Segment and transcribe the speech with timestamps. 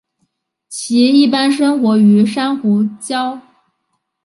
[0.67, 3.39] 其一般生活于珊瑚礁。